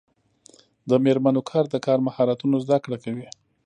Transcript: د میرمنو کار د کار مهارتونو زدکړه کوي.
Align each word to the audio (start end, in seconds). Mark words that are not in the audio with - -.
د 0.89 0.91
میرمنو 1.03 1.41
کار 1.49 1.65
د 1.73 1.75
کار 1.85 1.99
مهارتونو 2.07 2.55
زدکړه 2.65 2.97
کوي. 3.03 3.27